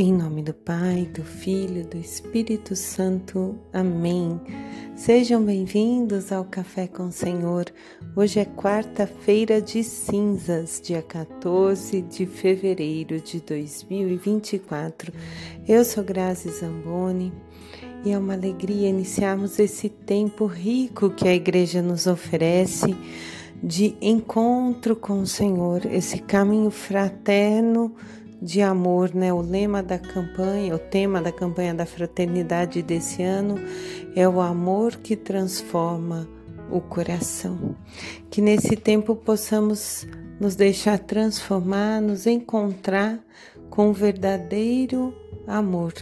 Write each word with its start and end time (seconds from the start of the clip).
Em 0.00 0.12
nome 0.12 0.42
do 0.42 0.54
Pai, 0.54 1.10
do 1.12 1.24
Filho, 1.24 1.84
do 1.84 1.96
Espírito 1.96 2.76
Santo. 2.76 3.58
Amém. 3.72 4.40
Sejam 4.94 5.42
bem-vindos 5.42 6.30
ao 6.30 6.44
Café 6.44 6.86
com 6.86 7.08
o 7.08 7.12
Senhor. 7.12 7.64
Hoje 8.14 8.38
é 8.38 8.44
quarta-feira 8.44 9.60
de 9.60 9.82
cinzas, 9.82 10.80
dia 10.80 11.02
14 11.02 12.00
de 12.02 12.26
fevereiro 12.26 13.20
de 13.20 13.40
2024. 13.40 15.12
Eu 15.66 15.84
sou 15.84 16.04
Grazi 16.04 16.48
Zamboni 16.48 17.32
e 18.04 18.12
é 18.12 18.18
uma 18.18 18.34
alegria 18.34 18.90
iniciarmos 18.90 19.58
esse 19.58 19.88
tempo 19.88 20.46
rico 20.46 21.10
que 21.10 21.26
a 21.26 21.34
igreja 21.34 21.82
nos 21.82 22.06
oferece 22.06 22.96
de 23.60 23.96
encontro 24.00 24.94
com 24.94 25.22
o 25.22 25.26
Senhor, 25.26 25.84
esse 25.86 26.18
caminho 26.18 26.70
fraterno 26.70 27.96
de 28.40 28.62
amor, 28.62 29.14
né? 29.14 29.32
O 29.32 29.40
lema 29.40 29.82
da 29.82 29.98
campanha, 29.98 30.74
o 30.74 30.78
tema 30.78 31.20
da 31.20 31.32
campanha 31.32 31.74
da 31.74 31.84
fraternidade 31.84 32.82
desse 32.82 33.22
ano 33.22 33.56
é 34.14 34.28
o 34.28 34.40
amor 34.40 34.96
que 34.96 35.16
transforma 35.16 36.28
o 36.70 36.80
coração. 36.80 37.76
Que 38.30 38.40
nesse 38.40 38.76
tempo 38.76 39.16
possamos 39.16 40.06
nos 40.40 40.54
deixar 40.54 40.98
transformar, 40.98 42.00
nos 42.00 42.26
encontrar 42.26 43.18
com 43.68 43.90
o 43.90 43.92
verdadeiro 43.92 45.14
amor. 45.46 45.92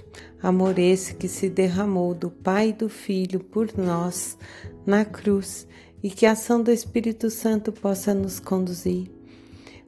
Amor 0.43 0.79
esse 0.79 1.15
que 1.15 1.29
se 1.29 1.49
derramou 1.49 2.15
do 2.15 2.31
Pai 2.31 2.69
e 2.69 2.73
do 2.73 2.89
Filho 2.89 3.41
por 3.41 3.77
nós 3.77 4.37
na 4.85 5.05
cruz 5.05 5.67
e 6.03 6.11
que 6.11 6.27
a 6.27 6.33
ação 6.33 6.63
do 6.63 6.71
Espírito 6.71 7.31
Santo 7.31 7.73
possa 7.73 8.13
nos 8.13 8.39
conduzir 8.39 9.16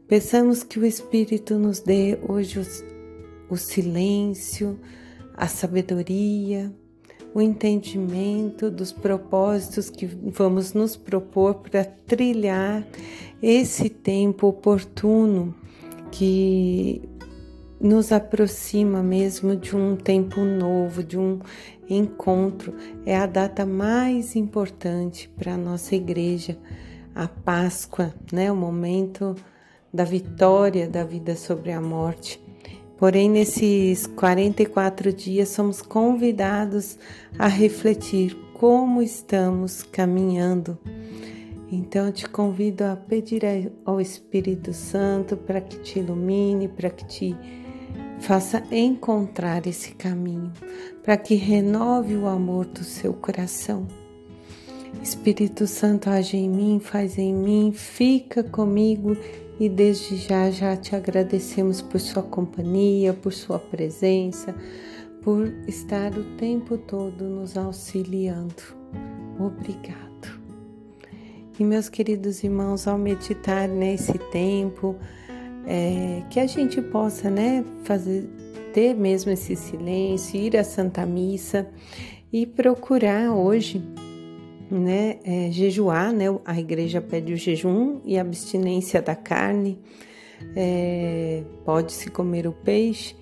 Peçamos 0.08 0.62
que 0.62 0.78
o 0.78 0.86
Espírito 0.86 1.58
nos 1.58 1.80
dê 1.80 2.18
hoje 2.26 2.58
o, 2.58 3.52
o 3.52 3.56
silêncio, 3.58 4.80
a 5.36 5.46
sabedoria, 5.46 6.72
o 7.34 7.42
entendimento 7.42 8.70
dos 8.70 8.90
propósitos 8.90 9.90
que 9.90 10.06
vamos 10.06 10.72
nos 10.72 10.96
propor 10.96 11.56
para 11.56 11.84
trilhar 11.84 12.88
esse 13.42 13.90
tempo 13.90 14.46
oportuno 14.46 15.54
que 16.10 17.02
nos 17.78 18.10
aproxima 18.10 19.02
mesmo 19.02 19.54
de 19.54 19.76
um 19.76 19.94
tempo 19.94 20.40
novo, 20.40 21.04
de 21.04 21.18
um 21.18 21.38
encontro. 21.86 22.72
É 23.04 23.14
a 23.14 23.26
data 23.26 23.66
mais 23.66 24.34
importante 24.34 25.30
para 25.36 25.52
a 25.52 25.58
nossa 25.58 25.94
igreja, 25.94 26.58
a 27.14 27.28
Páscoa, 27.28 28.14
né? 28.32 28.50
O 28.50 28.56
momento 28.56 29.36
da 29.92 30.04
vitória 30.04 30.88
da 30.88 31.04
vida 31.04 31.36
sobre 31.36 31.72
a 31.72 31.80
morte. 31.80 32.40
Porém, 32.98 33.30
nesses 33.30 34.06
44 34.06 35.12
dias, 35.12 35.50
somos 35.50 35.80
convidados 35.80 36.98
a 37.38 37.46
refletir 37.46 38.36
como 38.54 39.00
estamos 39.00 39.84
caminhando. 39.84 40.76
Então, 41.70 42.10
te 42.10 42.28
convido 42.28 42.84
a 42.84 42.96
pedir 42.96 43.72
ao 43.84 44.00
Espírito 44.00 44.72
Santo 44.72 45.36
para 45.36 45.60
que 45.60 45.78
te 45.78 46.00
ilumine, 46.00 46.66
para 46.66 46.90
que 46.90 47.04
te 47.04 47.36
faça 48.18 48.64
encontrar 48.72 49.66
esse 49.66 49.92
caminho, 49.92 50.52
para 51.02 51.16
que 51.16 51.34
renove 51.34 52.16
o 52.16 52.26
amor 52.26 52.64
do 52.66 52.82
seu 52.82 53.12
coração. 53.12 53.86
Espírito 55.02 55.66
Santo, 55.66 56.10
age 56.10 56.36
em 56.36 56.48
mim, 56.48 56.80
faz 56.80 57.18
em 57.18 57.32
mim, 57.32 57.70
fica 57.72 58.42
comigo 58.42 59.16
e 59.58 59.68
desde 59.68 60.16
já 60.16 60.50
já 60.50 60.76
te 60.76 60.94
agradecemos 60.94 61.82
por 61.82 62.00
sua 62.00 62.22
companhia, 62.22 63.12
por 63.12 63.32
sua 63.32 63.58
presença, 63.58 64.54
por 65.22 65.46
estar 65.66 66.16
o 66.16 66.24
tempo 66.36 66.78
todo 66.78 67.24
nos 67.24 67.56
auxiliando. 67.56 68.62
Obrigado. 69.38 70.08
E 71.58 71.64
meus 71.64 71.88
queridos 71.88 72.44
irmãos, 72.44 72.86
ao 72.86 72.96
meditar 72.96 73.68
nesse 73.68 74.16
tempo, 74.30 74.96
é, 75.66 76.22
que 76.30 76.38
a 76.38 76.46
gente 76.46 76.80
possa, 76.80 77.28
né, 77.28 77.64
fazer 77.82 78.28
ter 78.72 78.94
mesmo 78.94 79.32
esse 79.32 79.56
silêncio, 79.56 80.38
ir 80.38 80.56
à 80.56 80.62
Santa 80.62 81.04
Missa 81.04 81.68
e 82.32 82.46
procurar 82.46 83.32
hoje 83.32 83.82
né, 84.70 85.18
é, 85.24 85.50
jejuar, 85.50 86.12
né, 86.12 86.26
a 86.44 86.58
igreja 86.58 87.00
pede 87.00 87.32
o 87.32 87.36
jejum 87.36 88.00
e 88.04 88.18
abstinência 88.18 89.00
da 89.00 89.14
carne, 89.14 89.78
é, 90.54 91.42
pode-se 91.64 92.10
comer 92.10 92.46
o 92.46 92.52
peixe, 92.52 93.16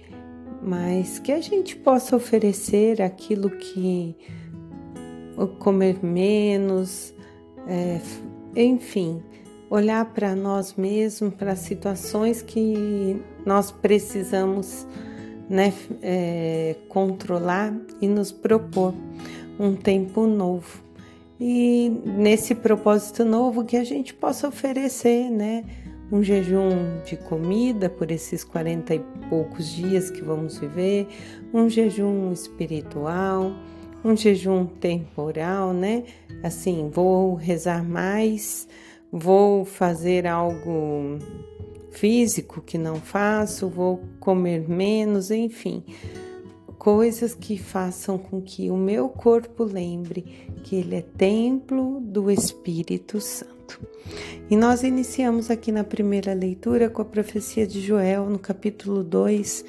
mas 0.63 1.19
que 1.19 1.33
a 1.33 1.41
gente 1.41 1.77
possa 1.77 2.17
oferecer 2.17 3.01
aquilo 3.01 3.51
que 3.51 4.17
comer 5.59 6.03
menos, 6.03 7.15
é, 7.69 8.01
enfim, 8.57 9.23
olhar 9.69 10.05
para 10.13 10.35
nós 10.35 10.75
mesmos, 10.75 11.35
para 11.35 11.55
situações 11.55 12.43
que 12.43 13.21
nós 13.45 13.71
precisamos 13.71 14.87
né, 15.49 15.73
é, 16.03 16.77
controlar 16.89 17.73
e 18.01 18.09
nos 18.09 18.33
propor 18.33 18.95
um 19.59 19.75
tempo 19.75 20.27
novo 20.27 20.86
e 21.39 21.91
nesse 22.05 22.55
propósito 22.55 23.25
novo 23.25 23.65
que 23.65 23.77
a 23.77 23.85
gente 23.85 24.15
possa 24.15 24.49
oferecer, 24.49 25.31
né? 25.31 25.65
Um 26.11 26.23
jejum 26.23 27.01
de 27.05 27.17
comida 27.17 27.91
por 27.91 28.11
esses 28.11 28.45
40 28.45 28.95
e 28.95 29.01
poucos 29.29 29.69
dias 29.69 30.11
que 30.11 30.23
vamos 30.23 30.59
viver, 30.59 31.09
um 31.53 31.69
jejum 31.69 32.33
espiritual, 32.33 33.53
um 34.05 34.17
jejum 34.17 34.67
temporal, 34.67 35.73
né? 35.73 36.05
Assim, 36.43 36.89
vou 36.93 37.35
rezar 37.35 37.85
mais, 37.85 38.69
vou 39.11 39.65
fazer 39.65 40.27
algo 40.27 41.19
físico 41.91 42.61
que 42.61 42.79
não 42.79 42.97
faço, 42.97 43.69
vou 43.69 44.01
comer 44.21 44.69
menos, 44.69 45.31
enfim 45.31 45.83
coisas 46.79 47.35
que 47.35 47.59
façam 47.59 48.19
com 48.19 48.41
que 48.41 48.71
o 48.71 48.77
meu 48.77 49.09
corpo 49.09 49.65
lembre 49.65 50.25
que 50.63 50.77
ele 50.77 50.97
é 50.97 51.03
templo 51.03 52.01
do 52.01 52.31
Espírito 52.31 53.21
Santo. 53.21 53.81
E 54.49 54.57
nós 54.57 54.83
iniciamos 54.83 55.51
aqui 55.51 55.73
na 55.73 55.83
primeira 55.83 56.33
leitura 56.33 56.89
com 56.89 57.03
a 57.03 57.05
profecia 57.05 57.67
de 57.67 57.81
Joel, 57.81 58.31
no 58.31 58.39
capítulo 58.39 59.03
2, 59.03 59.65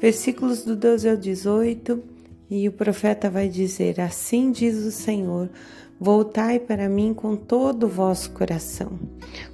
versículos 0.00 0.62
do 0.62 0.76
12 0.76 1.08
ao 1.08 1.16
18, 1.16 2.02
e 2.48 2.68
o 2.68 2.72
profeta 2.72 3.28
vai 3.28 3.48
dizer: 3.48 4.00
Assim 4.00 4.52
diz 4.52 4.76
o 4.76 4.92
Senhor. 4.92 5.50
Voltai 5.98 6.58
para 6.58 6.88
mim 6.88 7.12
com 7.12 7.36
todo 7.36 7.84
o 7.84 7.88
vosso 7.88 8.30
coração, 8.30 8.98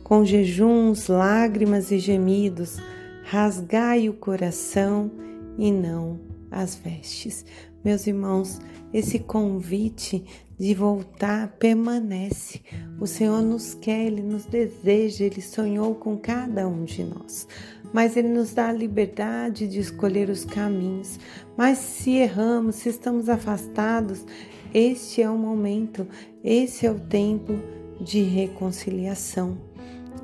com 0.04 0.24
jejuns, 0.24 1.08
lágrimas 1.08 1.90
e 1.90 1.98
gemidos, 1.98 2.76
rasgai 3.24 4.08
o 4.08 4.12
coração 4.12 5.10
e 5.58 5.72
não 5.72 6.35
as 6.56 6.74
vestes. 6.74 7.44
Meus 7.84 8.06
irmãos, 8.06 8.58
esse 8.92 9.18
convite 9.18 10.24
de 10.58 10.74
voltar 10.74 11.48
permanece. 11.58 12.62
O 12.98 13.06
Senhor 13.06 13.42
nos 13.42 13.74
quer, 13.74 14.06
Ele 14.06 14.22
nos 14.22 14.46
deseja, 14.46 15.24
Ele 15.24 15.42
sonhou 15.42 15.94
com 15.94 16.16
cada 16.16 16.66
um 16.66 16.84
de 16.84 17.04
nós. 17.04 17.46
Mas 17.92 18.16
Ele 18.16 18.28
nos 18.28 18.54
dá 18.54 18.68
a 18.68 18.72
liberdade 18.72 19.68
de 19.68 19.78
escolher 19.78 20.30
os 20.30 20.44
caminhos. 20.44 21.20
Mas 21.56 21.78
se 21.78 22.12
erramos, 22.12 22.76
se 22.76 22.88
estamos 22.88 23.28
afastados, 23.28 24.24
este 24.72 25.22
é 25.22 25.30
o 25.30 25.38
momento, 25.38 26.06
esse 26.42 26.86
é 26.86 26.90
o 26.90 26.98
tempo 26.98 27.54
de 28.00 28.22
reconciliação. 28.22 29.58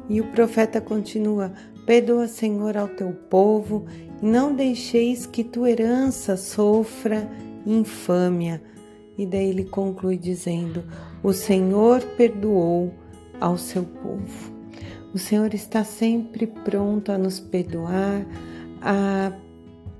E 0.09 0.21
o 0.21 0.27
profeta 0.33 0.81
continua: 0.81 1.53
Perdoa, 1.87 2.29
Senhor, 2.29 2.77
ao 2.77 2.89
teu 2.89 3.13
povo 3.13 3.87
e 4.23 4.25
não 4.25 4.55
deixeis 4.55 5.27
que 5.27 5.43
tua 5.43 5.71
herança 5.71 6.37
sofra 6.37 7.29
infâmia. 7.67 8.63
E 9.19 9.27
daí 9.27 9.49
ele 9.51 9.65
conclui 9.65 10.17
dizendo: 10.17 10.85
O 11.23 11.33
Senhor 11.33 12.01
perdoou 12.17 12.93
ao 13.41 13.59
seu 13.59 13.83
povo. 13.83 14.53
O 15.13 15.19
Senhor 15.19 15.53
está 15.53 15.85
sempre 15.85 16.47
pronto 16.47 17.11
a 17.11 17.19
nos 17.19 17.39
perdoar, 17.41 18.25
a, 18.81 19.33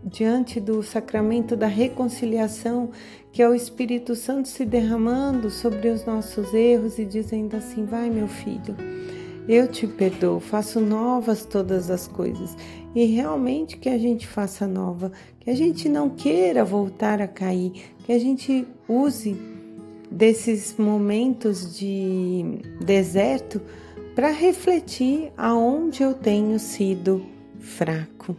diante 0.05 0.61
do 0.61 0.83
sacramento 0.83 1.55
da 1.55 1.67
reconciliação, 1.67 2.91
que 3.31 3.43
é 3.43 3.49
o 3.49 3.55
Espírito 3.55 4.15
Santo 4.15 4.49
se 4.49 4.65
derramando 4.65 5.51
sobre 5.51 5.89
os 5.89 6.07
nossos 6.07 6.55
erros 6.55 6.99
e 6.99 7.05
dizendo 7.05 7.57
assim: 7.57 7.85
Vai, 7.85 8.09
meu 8.09 8.29
filho 8.29 8.77
eu 9.49 9.67
te 9.67 9.87
perdoo, 9.87 10.39
faço 10.41 10.81
novas 10.81 11.45
todas 11.45 11.91
as 11.91 12.07
coisas. 12.07 12.57
E 12.95 13.05
realmente 13.07 13.77
que 13.77 13.89
a 13.89 13.99
gente 13.99 14.27
faça 14.27 14.67
nova, 14.67 15.11
que 15.41 15.51
a 15.51 15.55
gente 15.55 15.89
não 15.89 16.11
queira 16.11 16.65
voltar 16.65 17.21
a 17.21 17.27
cair, 17.27 17.73
que 18.05 18.13
a 18.13 18.19
gente 18.19 18.67
use 18.89 19.37
desses 20.11 20.77
momentos 20.77 21.77
de 21.77 22.61
deserto 22.85 23.61
para 24.15 24.31
refletir 24.31 25.33
aonde 25.37 26.03
eu 26.03 26.13
tenho 26.13 26.59
sido 26.59 27.25
fraco. 27.59 28.37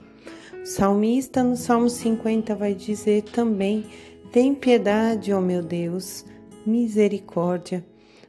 O 0.62 0.66
salmista 0.66 1.44
no 1.44 1.58
Salmo 1.58 1.90
50 1.90 2.56
vai 2.56 2.74
dizer 2.74 3.24
também: 3.24 3.86
Tem 4.32 4.54
piedade, 4.54 5.34
ó 5.34 5.42
meu 5.42 5.62
Deus, 5.62 6.26
misericórdia. 6.66 7.84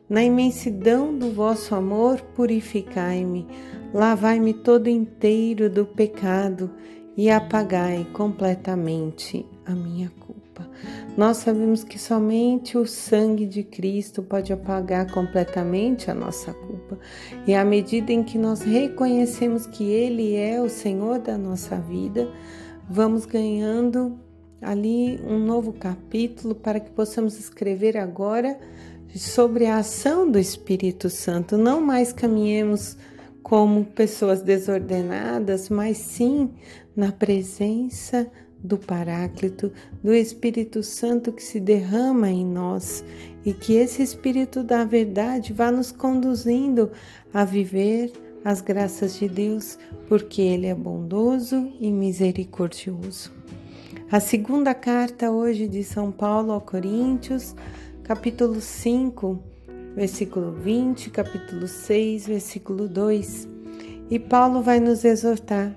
Na 0.09 0.23
imensidão 0.23 1.17
do 1.17 1.33
vosso 1.33 1.75
amor, 1.75 2.21
purificai-me, 2.35 3.47
lavai-me 3.93 4.53
todo 4.53 4.89
inteiro 4.89 5.71
do 5.71 5.87
pecado 5.87 6.71
e 7.17 7.31
apagai 7.31 8.07
completamente 8.13 9.47
a 9.65 9.73
minha 9.73 10.11
culpa. 10.21 10.69
Nós 11.17 11.39
sabemos 11.39 11.83
que 11.83 11.99
somente 11.99 12.77
o 12.77 12.87
sangue 12.87 13.47
de 13.47 13.63
Cristo 13.63 14.23
pode 14.23 14.53
apagar 14.53 15.11
completamente 15.11 16.11
a 16.11 16.15
nossa 16.15 16.53
culpa. 16.53 16.99
E 17.47 17.55
à 17.55 17.65
medida 17.65 18.13
em 18.13 18.23
que 18.23 18.37
nós 18.37 18.61
reconhecemos 18.61 19.67
que 19.67 19.85
Ele 19.85 20.35
é 20.37 20.61
o 20.61 20.69
Senhor 20.69 21.19
da 21.19 21.39
nossa 21.39 21.77
vida, 21.77 22.29
vamos 22.87 23.25
ganhando 23.25 24.19
ali 24.61 25.19
um 25.27 25.39
novo 25.39 25.73
capítulo 25.73 26.55
para 26.55 26.79
que 26.79 26.91
possamos 26.91 27.39
escrever 27.39 27.97
agora 27.97 28.59
sobre 29.21 29.67
a 29.67 29.79
ação 29.79 30.31
do 30.31 30.39
Espírito 30.39 31.09
Santo. 31.09 31.57
Não 31.57 31.81
mais 31.81 32.13
caminhemos 32.13 32.97
como 33.43 33.85
pessoas 33.85 34.43
desordenadas, 34.43 35.69
mas 35.69 35.99
sim 35.99 36.51
na 36.97 37.13
presença 37.13 38.27
do 38.59 38.79
Paráclito, 38.79 39.71
do 40.03 40.15
Espírito 40.15 40.83
Santo 40.83 41.31
que 41.31 41.43
se 41.43 41.61
derrama 41.61 42.31
em 42.31 42.45
nós 42.45 43.05
e 43.45 43.53
que 43.53 43.75
esse 43.75 44.03
Espírito 44.03 44.63
da 44.65 44.85
verdade 44.85 45.53
vá 45.53 45.71
nos 45.71 45.93
conduzindo 45.93 46.91
a 47.33 47.45
viver 47.45 48.11
as 48.43 48.61
graças 48.61 49.19
de 49.19 49.29
Deus, 49.29 49.79
porque 50.09 50.41
Ele 50.41 50.67
é 50.67 50.75
bondoso 50.75 51.73
e 51.79 51.91
misericordioso. 51.91 53.33
A 54.11 54.21
segunda 54.21 54.75
carta 54.75 55.31
hoje 55.31 55.67
de 55.67 55.83
São 55.83 56.11
Paulo 56.11 56.53
ao 56.53 56.61
Coríntios, 56.61 57.55
capítulo 58.05 58.61
5, 58.61 59.43
versículo 59.97 60.53
20, 60.53 61.09
capítulo 61.09 61.67
6, 61.67 62.27
versículo 62.27 62.87
2. 62.87 63.49
E 64.11 64.19
Paulo 64.19 64.63
vai 64.63 64.79
nos 64.79 65.05
exortar: 65.07 65.75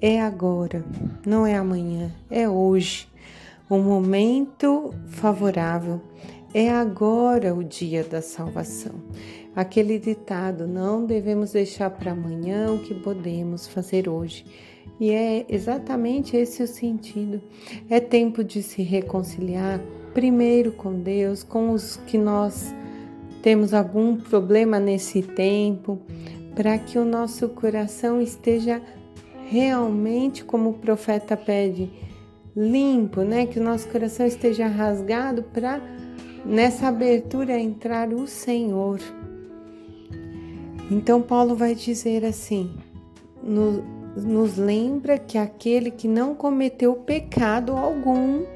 é 0.00 0.20
agora, 0.20 0.82
não 1.24 1.46
é 1.46 1.54
amanhã, 1.54 2.10
é 2.30 2.48
hoje. 2.48 3.06
O 3.68 3.76
momento 3.78 4.94
favorável 5.06 6.00
é 6.54 6.70
agora 6.70 7.54
o 7.54 7.62
dia 7.62 8.02
da 8.02 8.22
salvação. 8.22 8.94
Aquele 9.54 9.98
ditado: 9.98 10.66
não 10.66 11.04
devemos 11.04 11.52
deixar 11.52 11.90
para 11.90 12.12
amanhã 12.12 12.72
o 12.72 12.78
que 12.78 12.94
podemos 12.94 13.66
fazer 13.66 14.08
hoje. 14.08 14.46
E 14.98 15.10
é 15.10 15.44
exatamente 15.46 16.38
esse 16.38 16.62
o 16.62 16.66
sentido. 16.66 17.42
É 17.90 18.00
tempo 18.00 18.42
de 18.42 18.62
se 18.62 18.82
reconciliar 18.82 19.78
primeiro 20.16 20.72
com 20.72 20.94
Deus, 20.94 21.42
com 21.42 21.72
os 21.72 21.96
que 22.06 22.16
nós 22.16 22.74
temos 23.42 23.74
algum 23.74 24.16
problema 24.16 24.80
nesse 24.80 25.20
tempo, 25.20 26.00
para 26.54 26.78
que 26.78 26.98
o 26.98 27.04
nosso 27.04 27.50
coração 27.50 28.22
esteja 28.22 28.80
realmente, 29.46 30.42
como 30.42 30.70
o 30.70 30.72
profeta 30.72 31.36
pede, 31.36 31.90
limpo, 32.56 33.20
né? 33.20 33.44
Que 33.44 33.60
o 33.60 33.62
nosso 33.62 33.88
coração 33.88 34.24
esteja 34.24 34.66
rasgado 34.66 35.42
para 35.42 35.82
nessa 36.46 36.88
abertura 36.88 37.60
entrar 37.60 38.08
o 38.08 38.26
Senhor. 38.26 38.98
Então 40.90 41.20
Paulo 41.20 41.54
vai 41.54 41.74
dizer 41.74 42.24
assim: 42.24 42.70
no, 43.42 43.84
nos 44.16 44.56
lembra 44.56 45.18
que 45.18 45.36
aquele 45.36 45.90
que 45.90 46.08
não 46.08 46.34
cometeu 46.34 46.94
pecado 46.94 47.76
algum 47.76 48.55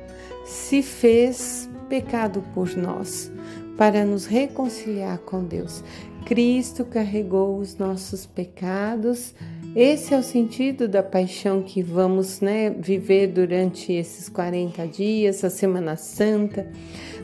se 0.50 0.82
fez 0.82 1.70
pecado 1.88 2.42
por 2.52 2.76
nós, 2.76 3.32
para 3.76 4.04
nos 4.04 4.26
reconciliar 4.26 5.18
com 5.18 5.44
Deus. 5.44 5.84
Cristo 6.26 6.84
carregou 6.84 7.58
os 7.58 7.76
nossos 7.78 8.26
pecados. 8.26 9.32
Esse 9.76 10.12
é 10.12 10.18
o 10.18 10.22
sentido 10.22 10.88
da 10.88 11.04
paixão 11.04 11.62
que 11.62 11.82
vamos 11.82 12.40
né, 12.40 12.68
viver 12.70 13.28
durante 13.28 13.92
esses 13.92 14.28
40 14.28 14.86
dias, 14.88 15.44
a 15.44 15.50
Semana 15.50 15.96
Santa. 15.96 16.68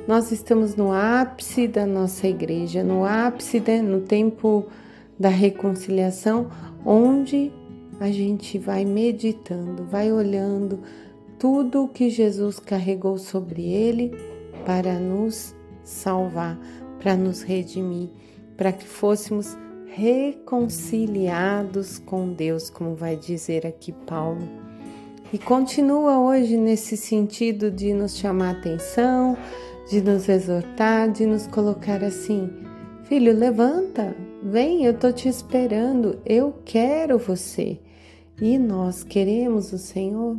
Nós 0.06 0.30
estamos 0.30 0.76
no 0.76 0.92
ápice 0.92 1.66
da 1.66 1.84
nossa 1.84 2.28
igreja, 2.28 2.84
no 2.84 3.04
ápice, 3.04 3.58
né, 3.58 3.82
no 3.82 4.02
tempo 4.02 4.66
da 5.18 5.28
reconciliação, 5.28 6.48
onde 6.84 7.50
a 7.98 8.08
gente 8.10 8.56
vai 8.56 8.84
meditando, 8.84 9.84
vai 9.84 10.12
olhando 10.12 10.80
tudo 11.38 11.84
o 11.84 11.88
que 11.88 12.10
Jesus 12.10 12.58
carregou 12.58 13.18
sobre 13.18 13.62
ele 13.62 14.12
para 14.64 14.98
nos 14.98 15.54
salvar, 15.84 16.58
para 16.98 17.16
nos 17.16 17.42
redimir, 17.42 18.08
para 18.56 18.72
que 18.72 18.86
fôssemos 18.86 19.56
reconciliados 19.86 21.98
com 21.98 22.32
Deus, 22.32 22.68
como 22.68 22.94
vai 22.94 23.16
dizer 23.16 23.66
aqui 23.66 23.92
Paulo. 23.92 24.46
E 25.32 25.38
continua 25.38 26.18
hoje 26.18 26.56
nesse 26.56 26.96
sentido 26.96 27.70
de 27.70 27.92
nos 27.92 28.16
chamar 28.16 28.56
atenção, 28.56 29.36
de 29.90 30.00
nos 30.00 30.28
exortar, 30.28 31.10
de 31.10 31.26
nos 31.26 31.46
colocar 31.46 32.04
assim: 32.04 32.50
Filho, 33.04 33.32
levanta, 33.32 34.16
vem, 34.42 34.84
eu 34.84 34.92
estou 34.92 35.12
te 35.12 35.28
esperando, 35.28 36.18
eu 36.24 36.54
quero 36.64 37.18
você. 37.18 37.78
E 38.40 38.58
nós 38.58 39.02
queremos 39.02 39.72
o 39.72 39.78
Senhor, 39.78 40.36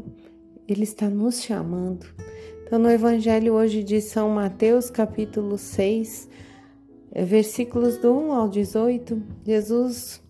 Ele 0.68 0.84
está 0.84 1.10
nos 1.10 1.42
chamando. 1.42 2.06
Então, 2.64 2.78
no 2.78 2.90
Evangelho 2.90 3.54
hoje 3.54 3.82
de 3.84 4.02
São 4.02 4.30
Mateus, 4.30 4.90
capítulo 4.90 5.58
6, 5.58 6.28
é, 7.12 7.24
versículos 7.24 7.98
do 7.98 8.14
1 8.14 8.34
ao 8.34 8.50
18, 8.50 9.22
Jesus 9.46 10.22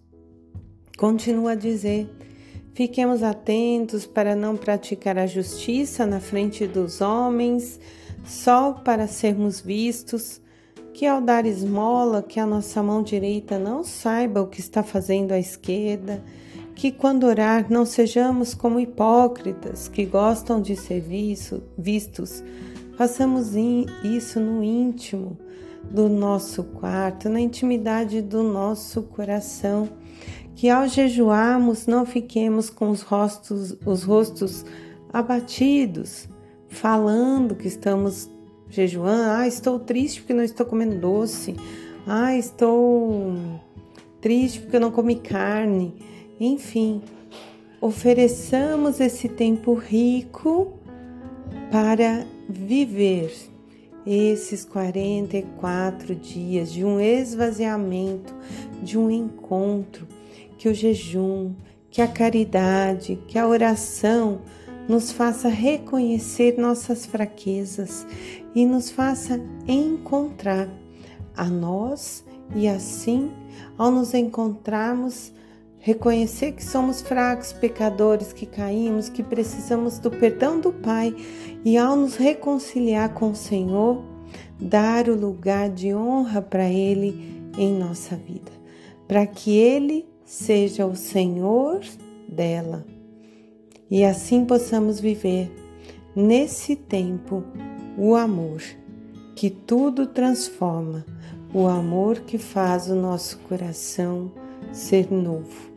continua 0.96 1.54
a 1.54 1.56
dizer: 1.56 2.08
Fiquemos 2.74 3.24
atentos 3.24 4.06
para 4.06 4.36
não 4.36 4.56
praticar 4.56 5.18
a 5.18 5.26
justiça 5.26 6.06
na 6.06 6.20
frente 6.20 6.68
dos 6.68 7.02
homens, 7.02 7.80
só 8.24 8.74
para 8.74 9.08
sermos 9.08 9.60
vistos 9.60 10.40
que 10.94 11.06
ao 11.06 11.22
dar 11.22 11.46
esmola, 11.46 12.22
que 12.22 12.40
a 12.40 12.46
nossa 12.46 12.82
mão 12.84 13.02
direita 13.02 13.58
não 13.58 13.84
saiba 13.84 14.42
o 14.42 14.48
que 14.48 14.60
está 14.60 14.82
fazendo 14.84 15.32
a 15.32 15.40
esquerda, 15.40 16.24
que 16.78 16.92
quando 16.92 17.26
orar 17.26 17.66
não 17.72 17.88
sejamos 17.88 18.54
como 18.54 18.80
hipócritas 18.80 19.88
que 19.88 20.06
gostam 20.06 20.62
de 20.62 20.76
ser 20.76 21.04
vistos, 21.76 22.44
façamos 22.96 23.56
isso 24.04 24.40
no 24.40 24.64
íntimo 24.64 25.36
do 25.90 26.08
nosso 26.08 26.64
quarto, 26.64 27.30
na 27.30 27.40
intimidade 27.40 28.22
do 28.22 28.44
nosso 28.44 29.02
coração, 29.02 29.90
que 30.56 30.70
ao 30.70 30.88
jejuarmos 30.88 31.88
não 31.88 32.06
fiquemos 32.06 32.70
com 32.70 32.92
os 32.92 33.02
rostos, 33.02 33.76
os 33.84 34.04
rostos 34.04 34.64
abatidos, 35.12 36.30
falando 36.70 37.56
que 37.56 37.68
estamos 37.68 38.30
jejuando, 38.70 39.32
ah, 39.32 39.48
estou 39.48 39.80
triste 39.80 40.22
porque 40.22 40.34
não 40.34 40.44
estou 40.44 40.64
comendo 40.64 41.00
doce, 41.00 41.56
ah, 42.06 42.36
estou 42.36 43.34
triste 44.22 44.60
porque 44.60 44.76
eu 44.76 44.82
não 44.82 44.92
comi 44.92 45.16
carne, 45.16 45.96
enfim, 46.40 47.02
ofereçamos 47.82 49.00
esse 49.00 49.28
tempo 49.28 49.74
rico 49.74 50.74
para 51.72 52.26
viver 52.48 53.34
esses 54.06 54.64
44 54.64 56.16
dias 56.16 56.72
de 56.72 56.86
um 56.86 57.00
esvaziamento, 57.00 58.34
de 58.82 58.98
um 58.98 59.12
encontro, 59.12 60.08
que 60.58 60.70
o 60.70 60.74
jejum, 60.74 61.54
que 61.92 62.02
a 62.02 62.08
caridade, 62.08 63.20
que 63.28 63.38
a 63.38 63.48
oração 63.48 64.42
nos 64.88 65.12
faça 65.12 65.50
reconhecer 65.50 66.58
nossas 66.58 67.06
fraquezas 67.06 68.08
e 68.56 68.66
nos 68.66 68.90
faça 68.90 69.42
encontrar 69.68 70.70
a 71.36 71.46
nós 71.46 72.24
e 72.56 72.68
assim, 72.68 73.32
ao 73.78 73.92
nos 73.92 74.14
encontrarmos, 74.14 75.34
reconhecer 75.88 76.52
que 76.52 76.66
somos 76.66 77.02
fracos, 77.02 77.54
pecadores, 77.54 78.34
que 78.34 78.46
caímos, 78.46 79.08
que 79.08 79.24
precisamos 79.24 80.00
do 80.00 80.12
perdão 80.12 80.60
do 80.60 80.74
Pai. 80.74 81.16
E 81.64 81.78
ao 81.78 81.96
nos 81.96 82.18
reconciliar 82.18 83.14
com 83.14 83.32
o 83.32 83.36
Senhor, 83.36 84.04
dar 84.60 85.08
o 85.08 85.16
lugar 85.16 85.70
de 85.70 85.96
honra 85.96 86.42
para 86.42 86.68
Ele 86.68 87.42
em 87.58 87.74
nossa 87.74 88.18
vida, 88.18 88.52
para 89.08 89.26
que 89.26 89.58
Ele 89.58 90.06
seja 90.26 90.86
o 90.86 90.94
Senhor 90.94 91.80
dela. 92.28 92.86
E 93.90 94.04
assim 94.04 94.44
possamos 94.44 95.00
viver 95.00 95.50
nesse 96.14 96.76
tempo 96.76 97.46
o 97.98 98.14
amor 98.14 98.62
que 99.38 99.50
tudo 99.50 100.06
transforma, 100.06 101.06
o 101.54 101.66
amor 101.66 102.20
que 102.20 102.38
faz 102.38 102.90
o 102.90 102.96
nosso 102.96 103.40
coração 103.40 104.30
ser 104.74 105.10
novo, 105.10 105.77